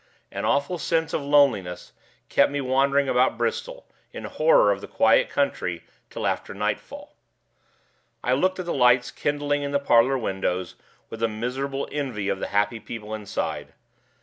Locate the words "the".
4.81-4.87, 8.65-8.73, 9.73-9.79, 12.39-12.47